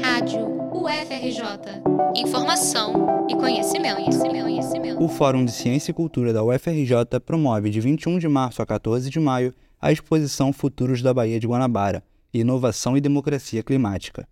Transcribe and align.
Rádio 0.00 0.46
UFRJ. 0.72 1.82
Informação 2.16 3.26
e 3.28 3.34
conhecimento, 3.34 3.96
conhecimento, 3.96 4.42
conhecimento. 4.42 5.04
O 5.04 5.08
Fórum 5.08 5.44
de 5.44 5.52
Ciência 5.52 5.90
e 5.90 5.94
Cultura 5.94 6.32
da 6.32 6.42
UFRJ 6.42 7.20
promove 7.24 7.70
de 7.70 7.80
21 7.80 8.18
de 8.18 8.28
março 8.28 8.60
a 8.62 8.66
14 8.66 9.08
de 9.10 9.20
maio 9.20 9.54
a 9.80 9.92
exposição 9.92 10.52
Futuros 10.52 11.02
da 11.02 11.12
Baía 11.12 11.38
de 11.38 11.46
Guanabara, 11.46 12.02
Inovação 12.32 12.96
e 12.96 13.00
Democracia 13.00 13.62
Climática. 13.62 14.28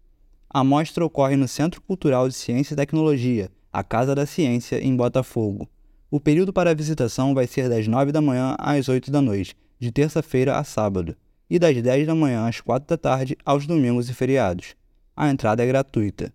A 0.48 0.64
mostra 0.64 1.04
ocorre 1.04 1.36
no 1.36 1.48
Centro 1.48 1.80
Cultural 1.82 2.28
de 2.28 2.34
Ciência 2.34 2.74
e 2.74 2.76
Tecnologia, 2.76 3.50
a 3.72 3.82
Casa 3.82 4.14
da 4.14 4.26
Ciência, 4.26 4.82
em 4.82 4.96
Botafogo. 4.96 5.68
O 6.10 6.20
período 6.20 6.52
para 6.52 6.70
a 6.70 6.74
visitação 6.74 7.34
vai 7.34 7.46
ser 7.46 7.68
das 7.68 7.88
9 7.88 8.12
da 8.12 8.20
manhã 8.20 8.54
às 8.58 8.88
8 8.88 9.10
da 9.10 9.20
noite, 9.20 9.56
de 9.78 9.90
terça-feira 9.90 10.56
a 10.56 10.64
sábado, 10.64 11.16
e 11.48 11.58
das 11.58 11.80
10 11.80 12.06
da 12.06 12.14
manhã 12.14 12.46
às 12.46 12.60
4 12.60 12.88
da 12.88 12.96
tarde 12.96 13.36
aos 13.44 13.66
domingos 13.66 14.08
e 14.08 14.14
feriados. 14.14 14.74
A 15.16 15.30
entrada 15.30 15.62
é 15.62 15.66
gratuita. 15.66 16.32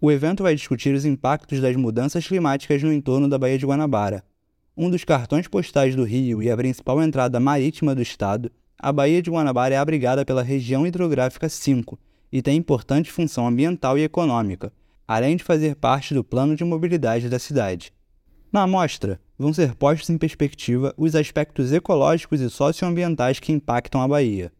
O 0.00 0.10
evento 0.10 0.44
vai 0.44 0.54
discutir 0.54 0.94
os 0.94 1.04
impactos 1.04 1.60
das 1.60 1.74
mudanças 1.74 2.26
climáticas 2.26 2.80
no 2.82 2.92
entorno 2.92 3.28
da 3.28 3.36
Baía 3.36 3.58
de 3.58 3.66
Guanabara. 3.66 4.22
Um 4.76 4.88
dos 4.88 5.02
cartões 5.02 5.48
postais 5.48 5.96
do 5.96 6.04
Rio 6.04 6.40
e 6.40 6.48
a 6.48 6.56
principal 6.56 7.02
entrada 7.02 7.40
marítima 7.40 7.94
do 7.94 8.00
estado, 8.00 8.50
a 8.78 8.92
Baía 8.92 9.20
de 9.20 9.30
Guanabara 9.30 9.74
é 9.74 9.78
abrigada 9.78 10.24
pela 10.24 10.42
região 10.42 10.86
hidrográfica 10.86 11.48
5 11.48 11.98
e 12.32 12.40
tem 12.40 12.56
importante 12.56 13.10
função 13.10 13.48
ambiental 13.48 13.98
e 13.98 14.04
econômica, 14.04 14.72
além 15.08 15.36
de 15.36 15.42
fazer 15.42 15.74
parte 15.74 16.14
do 16.14 16.22
plano 16.22 16.54
de 16.54 16.64
mobilidade 16.64 17.28
da 17.28 17.38
cidade. 17.38 17.92
Na 18.52 18.62
amostra, 18.62 19.20
vão 19.36 19.52
ser 19.52 19.74
postos 19.74 20.08
em 20.08 20.16
perspectiva 20.16 20.94
os 20.96 21.16
aspectos 21.16 21.72
ecológicos 21.72 22.40
e 22.40 22.48
socioambientais 22.48 23.40
que 23.40 23.52
impactam 23.52 24.00
a 24.00 24.08
Bahia. 24.08 24.52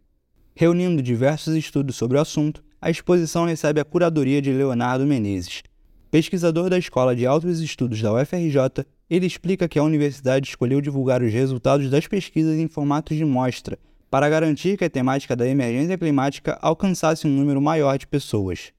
Reunindo 0.57 1.01
diversos 1.01 1.55
estudos 1.55 1.97
sobre 1.97 2.19
o 2.19 2.21
assunto, 2.21 2.63
a 2.81 2.91
exposição 2.91 3.45
recebe 3.45 3.81
a 3.81 3.85
curadoria 3.85 4.41
de 4.41 4.53
Leonardo 4.53 5.07
Menezes. 5.07 5.63
Pesquisador 6.11 6.71
da 6.71 6.79
Escola 6.79 7.15
de 7.15 7.27
Altos 7.27 7.61
Estudos 7.61 8.01
da 8.01 8.13
UFRJ, 8.13 8.85
ele 9.09 9.27
explica 9.27 9.69
que 9.69 9.79
a 9.79 9.83
universidade 9.83 10.49
escolheu 10.49 10.81
divulgar 10.81 11.23
os 11.23 11.33
resultados 11.33 11.91
das 11.91 12.07
pesquisas 12.07 12.59
em 12.59 12.69
formatos 12.69 13.17
de 13.17 13.25
mostra, 13.25 13.79
para 14.11 14.29
garantir 14.29 14.77
que 14.77 14.85
a 14.85 14.91
temática 14.91 15.37
da 15.37 15.47
emergência 15.47 15.97
climática 15.97 16.59
alcançasse 16.61 17.27
um 17.27 17.31
número 17.31 17.61
maior 17.61 17.97
de 17.97 18.07
pessoas 18.07 18.73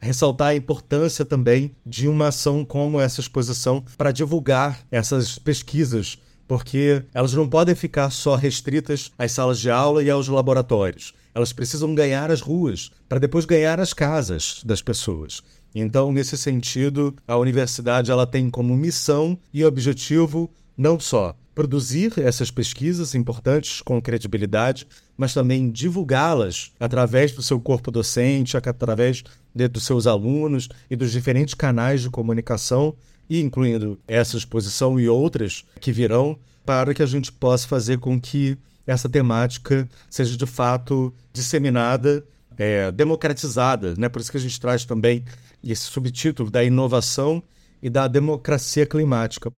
ressaltar 0.00 0.48
a 0.48 0.54
importância 0.54 1.24
também 1.24 1.74
de 1.84 2.08
uma 2.08 2.28
ação 2.28 2.64
como 2.64 3.00
essa 3.00 3.20
exposição 3.20 3.84
para 3.96 4.12
divulgar 4.12 4.80
essas 4.90 5.38
pesquisas, 5.38 6.18
porque 6.46 7.02
elas 7.12 7.32
não 7.32 7.48
podem 7.48 7.74
ficar 7.74 8.10
só 8.10 8.34
restritas 8.34 9.10
às 9.18 9.32
salas 9.32 9.58
de 9.58 9.70
aula 9.70 10.02
e 10.02 10.10
aos 10.10 10.28
laboratórios. 10.28 11.14
Elas 11.34 11.52
precisam 11.52 11.94
ganhar 11.94 12.30
as 12.30 12.40
ruas 12.40 12.90
para 13.08 13.18
depois 13.18 13.44
ganhar 13.44 13.78
as 13.80 13.92
casas 13.92 14.62
das 14.64 14.80
pessoas. 14.80 15.42
Então, 15.74 16.10
nesse 16.10 16.38
sentido, 16.38 17.14
a 17.28 17.36
universidade 17.36 18.10
ela 18.10 18.26
tem 18.26 18.48
como 18.48 18.76
missão 18.76 19.38
e 19.52 19.64
objetivo 19.64 20.50
não 20.76 20.98
só 20.98 21.36
produzir 21.54 22.12
essas 22.18 22.50
pesquisas 22.50 23.14
importantes 23.14 23.80
com 23.80 24.00
credibilidade, 24.00 24.86
mas 25.16 25.32
também 25.32 25.70
divulgá-las 25.70 26.70
através 26.78 27.32
do 27.32 27.40
seu 27.40 27.58
corpo 27.58 27.90
docente, 27.90 28.58
através 28.58 29.24
de, 29.54 29.66
dos 29.66 29.84
seus 29.84 30.06
alunos 30.06 30.68
e 30.90 30.94
dos 30.94 31.10
diferentes 31.10 31.54
canais 31.54 32.02
de 32.02 32.10
comunicação, 32.10 32.94
e 33.28 33.40
incluindo 33.40 33.98
essa 34.06 34.36
exposição 34.36 34.98
e 34.98 35.08
outras 35.08 35.64
que 35.80 35.92
virão, 35.92 36.38
para 36.64 36.94
que 36.94 37.02
a 37.02 37.06
gente 37.06 37.30
possa 37.32 37.66
fazer 37.66 37.98
com 37.98 38.20
que 38.20 38.58
essa 38.86 39.08
temática 39.08 39.88
seja 40.08 40.36
de 40.36 40.46
fato 40.46 41.12
disseminada, 41.32 42.24
é, 42.56 42.90
democratizada. 42.92 43.94
Né? 43.96 44.08
Por 44.08 44.20
isso 44.20 44.30
que 44.30 44.36
a 44.36 44.40
gente 44.40 44.60
traz 44.60 44.84
também 44.84 45.24
esse 45.62 45.82
subtítulo 45.82 46.50
da 46.50 46.62
inovação 46.64 47.42
e 47.82 47.90
da 47.90 48.08
democracia 48.08 48.86
climática. 48.86 49.50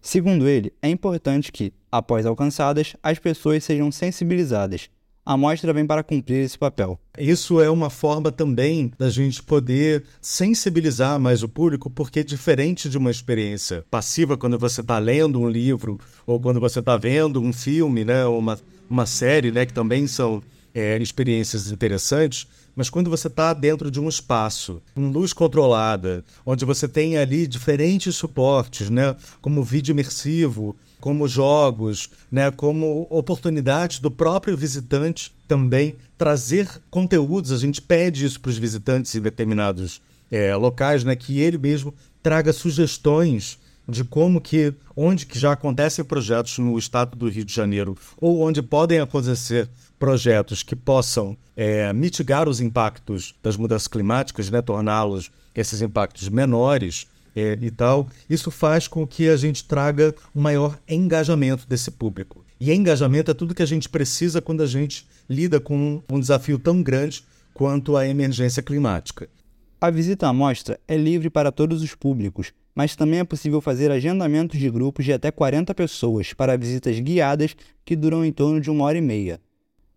Segundo 0.00 0.48
ele, 0.48 0.72
é 0.80 0.88
importante 0.88 1.50
que, 1.50 1.72
após 1.90 2.24
alcançadas, 2.26 2.94
as 3.02 3.18
pessoas 3.18 3.64
sejam 3.64 3.90
sensibilizadas. 3.90 4.88
A 5.28 5.36
mostra 5.36 5.72
vem 5.72 5.84
para 5.84 6.04
cumprir 6.04 6.44
esse 6.44 6.56
papel. 6.56 7.00
Isso 7.18 7.60
é 7.60 7.68
uma 7.68 7.90
forma 7.90 8.30
também 8.30 8.92
da 8.96 9.10
gente 9.10 9.42
poder 9.42 10.04
sensibilizar 10.20 11.18
mais 11.18 11.42
o 11.42 11.48
público, 11.48 11.90
porque 11.90 12.22
diferente 12.22 12.88
de 12.88 12.96
uma 12.96 13.10
experiência 13.10 13.84
passiva, 13.90 14.36
quando 14.36 14.56
você 14.56 14.82
está 14.82 15.00
lendo 15.00 15.40
um 15.40 15.48
livro 15.48 15.98
ou 16.24 16.38
quando 16.38 16.60
você 16.60 16.78
está 16.78 16.96
vendo 16.96 17.42
um 17.42 17.52
filme, 17.52 18.04
né, 18.04 18.24
uma, 18.24 18.56
uma 18.88 19.04
série, 19.04 19.50
né, 19.50 19.66
que 19.66 19.72
também 19.72 20.06
são 20.06 20.40
é, 20.76 20.98
experiências 20.98 21.72
interessantes, 21.72 22.46
mas 22.74 22.90
quando 22.90 23.08
você 23.08 23.28
está 23.28 23.54
dentro 23.54 23.90
de 23.90 23.98
um 23.98 24.10
espaço 24.10 24.82
com 24.94 25.08
luz 25.08 25.32
controlada, 25.32 26.22
onde 26.44 26.66
você 26.66 26.86
tem 26.86 27.16
ali 27.16 27.46
diferentes 27.46 28.14
suportes, 28.14 28.90
né, 28.90 29.16
como 29.40 29.64
vídeo 29.64 29.92
imersivo, 29.92 30.76
como 31.00 31.26
jogos, 31.26 32.10
né, 32.30 32.50
como 32.50 33.06
oportunidades 33.08 34.00
do 34.00 34.10
próprio 34.10 34.54
visitante 34.54 35.34
também 35.48 35.96
trazer 36.18 36.68
conteúdos, 36.90 37.52
a 37.52 37.56
gente 37.56 37.80
pede 37.80 38.26
isso 38.26 38.38
para 38.38 38.50
os 38.50 38.58
visitantes 38.58 39.14
em 39.14 39.20
determinados 39.22 40.02
é, 40.30 40.54
locais, 40.54 41.04
né, 41.04 41.16
que 41.16 41.40
ele 41.40 41.56
mesmo 41.56 41.94
traga 42.22 42.52
sugestões 42.52 43.58
de 43.88 44.04
como 44.04 44.40
que, 44.40 44.74
onde 44.96 45.26
que 45.26 45.38
já 45.38 45.52
acontecem 45.52 46.04
projetos 46.04 46.58
no 46.58 46.78
estado 46.78 47.16
do 47.16 47.28
Rio 47.28 47.44
de 47.44 47.54
Janeiro 47.54 47.96
ou 48.20 48.40
onde 48.40 48.62
podem 48.62 49.00
acontecer 49.00 49.68
projetos 49.98 50.62
que 50.62 50.76
possam 50.76 51.36
é, 51.56 51.92
mitigar 51.92 52.48
os 52.48 52.60
impactos 52.60 53.34
das 53.42 53.56
mudanças 53.56 53.88
climáticas, 53.88 54.50
né, 54.50 54.60
torná-los 54.60 55.30
esses 55.54 55.80
impactos 55.80 56.28
menores 56.28 57.06
é, 57.34 57.58
e 57.60 57.70
tal, 57.70 58.08
isso 58.28 58.50
faz 58.50 58.88
com 58.88 59.06
que 59.06 59.28
a 59.28 59.36
gente 59.36 59.64
traga 59.64 60.14
um 60.34 60.40
maior 60.40 60.78
engajamento 60.88 61.66
desse 61.66 61.90
público. 61.90 62.44
E 62.58 62.72
engajamento 62.72 63.30
é 63.30 63.34
tudo 63.34 63.54
que 63.54 63.62
a 63.62 63.66
gente 63.66 63.88
precisa 63.88 64.40
quando 64.40 64.62
a 64.62 64.66
gente 64.66 65.06
lida 65.28 65.60
com 65.60 66.02
um 66.10 66.20
desafio 66.20 66.58
tão 66.58 66.82
grande 66.82 67.22
quanto 67.52 67.96
a 67.96 68.06
emergência 68.06 68.62
climática. 68.62 69.28
A 69.78 69.90
visita 69.90 70.26
à 70.26 70.32
mostra 70.32 70.80
é 70.88 70.96
livre 70.96 71.28
para 71.28 71.52
todos 71.52 71.82
os 71.82 71.94
públicos, 71.94 72.50
mas 72.74 72.96
também 72.96 73.18
é 73.18 73.24
possível 73.24 73.60
fazer 73.60 73.90
agendamentos 73.90 74.58
de 74.58 74.70
grupos 74.70 75.04
de 75.04 75.12
até 75.12 75.30
40 75.30 75.74
pessoas 75.74 76.32
para 76.32 76.56
visitas 76.56 76.98
guiadas 76.98 77.54
que 77.84 77.94
duram 77.94 78.24
em 78.24 78.32
torno 78.32 78.58
de 78.58 78.70
uma 78.70 78.84
hora 78.84 78.96
e 78.96 79.02
meia. 79.02 79.38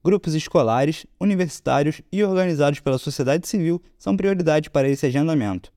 Grupos 0.03 0.35
escolares, 0.35 1.05
universitários 1.17 2.01
e 2.11 2.21
organizados 2.21 2.81
pela 2.81 2.97
sociedade 2.97 3.47
civil 3.47 3.81
são 3.97 4.17
prioridade 4.17 4.69
para 4.69 4.89
esse 4.89 5.05
agendamento. 5.05 5.71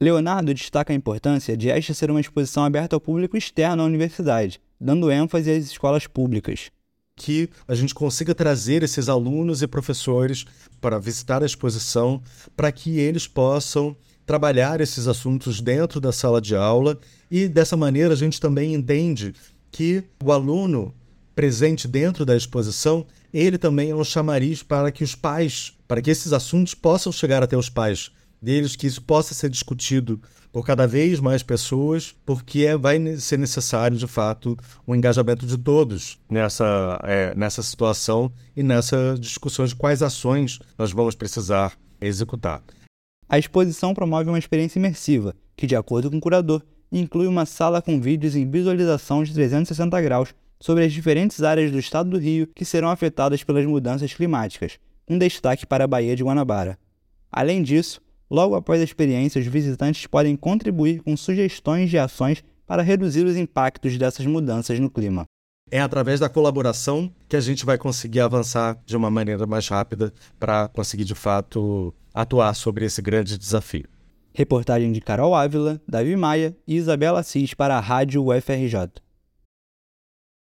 Leonardo 0.00 0.54
destaca 0.54 0.90
a 0.90 0.96
importância 0.96 1.54
de 1.54 1.68
esta 1.68 1.92
ser 1.92 2.10
uma 2.10 2.22
exposição 2.22 2.64
aberta 2.64 2.96
ao 2.96 3.00
público 3.00 3.36
externo 3.36 3.82
à 3.82 3.86
universidade, 3.86 4.58
dando 4.80 5.10
ênfase 5.10 5.50
às 5.50 5.66
escolas 5.66 6.06
públicas 6.06 6.70
que 7.16 7.48
a 7.68 7.74
gente 7.74 7.94
consiga 7.94 8.34
trazer 8.34 8.82
esses 8.82 9.08
alunos 9.08 9.62
e 9.62 9.66
professores 9.66 10.44
para 10.80 10.98
visitar 10.98 11.42
a 11.42 11.46
exposição, 11.46 12.22
para 12.56 12.72
que 12.72 12.98
eles 12.98 13.26
possam 13.26 13.96
trabalhar 14.24 14.80
esses 14.80 15.06
assuntos 15.06 15.60
dentro 15.60 16.00
da 16.00 16.12
sala 16.12 16.40
de 16.40 16.56
aula. 16.56 16.98
E 17.30 17.48
dessa 17.48 17.76
maneira 17.76 18.14
a 18.14 18.16
gente 18.16 18.40
também 18.40 18.74
entende 18.74 19.34
que 19.70 20.04
o 20.22 20.32
aluno 20.32 20.94
presente 21.34 21.88
dentro 21.88 22.24
da 22.24 22.36
exposição, 22.36 23.06
ele 23.32 23.56
também 23.56 23.90
é 23.90 23.94
um 23.94 24.04
chamariz 24.04 24.62
para 24.62 24.92
que 24.92 25.02
os 25.02 25.14
pais, 25.14 25.72
para 25.88 26.02
que 26.02 26.10
esses 26.10 26.32
assuntos 26.32 26.74
possam 26.74 27.10
chegar 27.10 27.42
até 27.42 27.56
os 27.56 27.68
pais 27.68 28.10
deles, 28.42 28.74
que 28.74 28.86
isso 28.86 29.00
possa 29.00 29.32
ser 29.32 29.48
discutido 29.48 30.20
por 30.50 30.66
cada 30.66 30.86
vez 30.86 31.20
mais 31.20 31.42
pessoas, 31.42 32.14
porque 32.26 32.64
é, 32.64 32.76
vai 32.76 32.98
ser 33.16 33.38
necessário, 33.38 33.96
de 33.96 34.06
fato, 34.06 34.58
o 34.86 34.92
um 34.92 34.94
engajamento 34.94 35.46
de 35.46 35.56
todos 35.56 36.18
nessa, 36.28 37.00
é, 37.04 37.34
nessa 37.34 37.62
situação 37.62 38.30
e 38.54 38.62
nessa 38.62 39.16
discussão 39.18 39.64
de 39.64 39.74
quais 39.74 40.02
ações 40.02 40.58
nós 40.76 40.92
vamos 40.92 41.14
precisar 41.14 41.78
executar. 42.00 42.62
A 43.28 43.38
exposição 43.38 43.94
promove 43.94 44.28
uma 44.28 44.38
experiência 44.38 44.78
imersiva, 44.78 45.34
que, 45.56 45.66
de 45.66 45.74
acordo 45.74 46.10
com 46.10 46.18
o 46.18 46.20
curador, 46.20 46.62
inclui 46.90 47.26
uma 47.26 47.46
sala 47.46 47.80
com 47.80 47.98
vídeos 47.98 48.36
em 48.36 48.50
visualização 48.50 49.24
de 49.24 49.32
360 49.32 50.00
graus 50.02 50.34
sobre 50.60 50.84
as 50.84 50.92
diferentes 50.92 51.42
áreas 51.42 51.72
do 51.72 51.78
estado 51.78 52.10
do 52.10 52.18
Rio 52.18 52.46
que 52.54 52.64
serão 52.64 52.90
afetadas 52.90 53.42
pelas 53.42 53.64
mudanças 53.64 54.12
climáticas, 54.12 54.78
um 55.08 55.16
destaque 55.16 55.64
para 55.64 55.84
a 55.84 55.86
Baía 55.86 56.14
de 56.14 56.22
Guanabara. 56.22 56.78
Além 57.30 57.62
disso, 57.62 58.02
Logo 58.32 58.54
após 58.54 58.80
a 58.80 58.84
experiência, 58.84 59.38
os 59.38 59.46
visitantes 59.46 60.06
podem 60.06 60.34
contribuir 60.36 61.02
com 61.02 61.14
sugestões 61.14 61.90
de 61.90 61.98
ações 61.98 62.42
para 62.66 62.80
reduzir 62.80 63.26
os 63.26 63.36
impactos 63.36 63.98
dessas 63.98 64.24
mudanças 64.24 64.80
no 64.80 64.88
clima. 64.88 65.26
É 65.70 65.82
através 65.82 66.18
da 66.18 66.30
colaboração 66.30 67.12
que 67.28 67.36
a 67.36 67.40
gente 67.42 67.66
vai 67.66 67.76
conseguir 67.76 68.20
avançar 68.20 68.80
de 68.86 68.96
uma 68.96 69.10
maneira 69.10 69.46
mais 69.46 69.68
rápida 69.68 70.14
para 70.40 70.66
conseguir, 70.68 71.04
de 71.04 71.14
fato, 71.14 71.94
atuar 72.14 72.54
sobre 72.54 72.86
esse 72.86 73.02
grande 73.02 73.36
desafio. 73.36 73.84
Reportagem 74.32 74.92
de 74.92 75.02
Carol 75.02 75.34
Ávila, 75.34 75.78
Davi 75.86 76.16
Maia 76.16 76.56
e 76.66 76.76
Isabela 76.76 77.20
Assis 77.20 77.52
para 77.52 77.76
a 77.76 77.80
Rádio 77.80 78.24
UFRJ. 78.24 78.92